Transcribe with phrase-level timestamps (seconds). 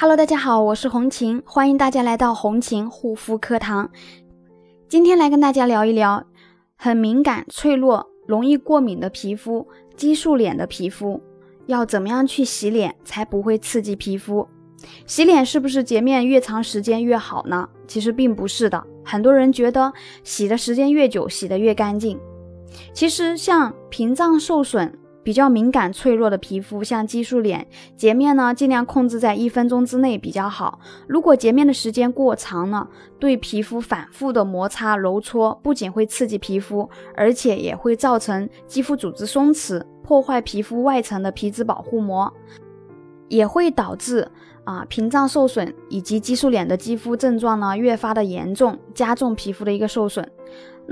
[0.00, 3.90] Hello，大家好，我是红琴，欢迎大家来到红琴护肤课堂。
[4.88, 6.24] 今天来跟大家聊一聊
[6.74, 9.68] 很敏感、脆弱、容易过敏的皮肤——
[9.98, 11.22] 激素脸的皮肤，
[11.66, 14.48] 要怎么样去洗脸才不会刺激皮肤？
[15.04, 17.68] 洗脸是不是洁面越长时间越好呢？
[17.86, 19.92] 其实并不是的，很多人觉得
[20.24, 22.18] 洗的时间越久，洗得越干净。
[22.94, 24.98] 其实像屏障受损。
[25.22, 27.66] 比较敏感脆弱的皮肤，像激素脸，
[27.96, 30.80] 洁面呢尽量控制在一分钟之内比较好。
[31.06, 42.32] 如果洁面的时间过长呢，对皮肤反复的摩擦揉搓，不仅会刺激皮肤，而且也会造成肌肤组织松弛，破坏皮肤外层的皮脂保护膜，
[43.28, 44.26] 也会导致
[44.64, 50.26] 啊屏障受损以及激素脸的肌肤症状呢越发的严重，加重皮肤的一个受损。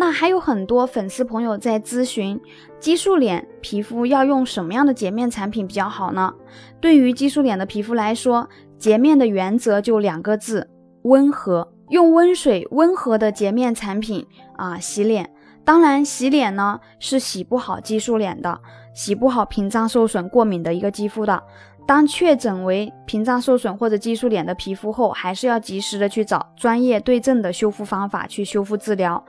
[0.00, 2.40] 那还有很多粉丝朋友在咨询，
[2.78, 6.32] 激素脸皮肤要用什么样的洁面产品比较好呢？
[6.80, 8.48] 对于激素脸的皮肤来说，
[8.78, 10.70] 洁面的原则就两个字：
[11.02, 11.72] 温和。
[11.88, 14.24] 用温水温和的洁面产品
[14.56, 15.28] 啊洗脸。
[15.64, 18.60] 当然，洗脸呢是洗不好激素脸的，
[18.94, 21.42] 洗不好屏障受损、过敏的一个肌肤的。
[21.88, 29.24] 当确诊为屏障受损或者激素脸的皮肤后，还是要及时的去找专业对症的修复方法去修复治疗。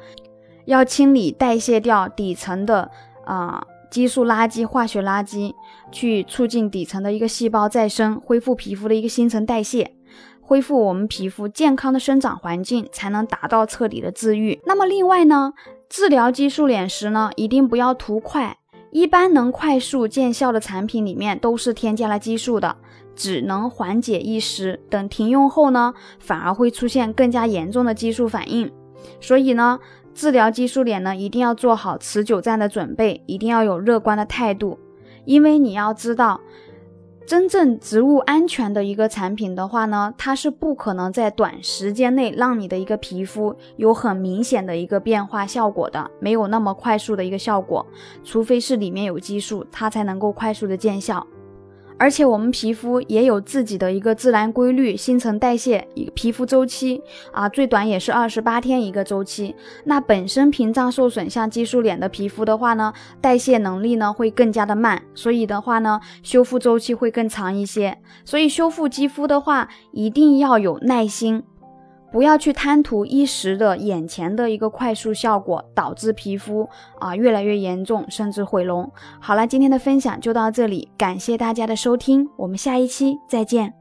[0.70, 2.92] 要清理代谢掉底层的
[3.26, 5.56] 啊激素垃圾、化学垃圾，
[5.92, 9.96] 去促进底层的一个细胞再生，恢复皮肤的一个新陈代谢，
[10.40, 14.62] 恢复我们皮肤健康的生长环境，才能达到彻底的治愈。
[14.68, 15.54] 那么另外呢，
[15.90, 18.58] 治疗激素脸时呢，一定不要图快。
[18.92, 22.76] 一般能快速见效的产品里面都是添加了激素的，
[23.16, 28.72] 只能缓解一时，等停用后呢，反而会出现更加严重的激素反应。
[29.20, 29.80] 所以呢。
[30.20, 34.78] 治疗激素脸呢，一定要做好持久战的准备，一定要有乐观的态度，
[35.24, 36.42] 因为你要知道，
[37.26, 47.86] 真正植物安全的一个产品的话呢，它是不可能在短时间内让你的一个皮肤有很明显的一个变化效果的，没有那么快速的一个效果，
[48.22, 51.26] 除非是里面有激素，它才能够快速的见效。
[52.00, 59.54] 而且我们皮肤也有自己的一个自然规律，新陈代谢一个皮肤周期啊，最短也是二十八天一个周期。
[59.84, 67.98] 那本身屏障受损，像激素脸的皮肤的话呢，代谢能力呢会更加的慢，所以的话呢，修复周期会更长一些。
[68.24, 71.44] 所以修复肌肤的话，一定要有耐心。
[72.12, 76.68] 不要去贪图一时的眼前的一个快速效果，导致皮肤
[77.00, 78.92] 啊越来越严重，甚至毁容。
[79.20, 83.79] 好了，今天的分享就到这里，感谢大家的收听，我们下一期再见。